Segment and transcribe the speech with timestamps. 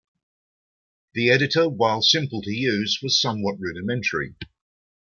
[1.13, 4.33] The editor, while simple to use, was somewhat rudimentary.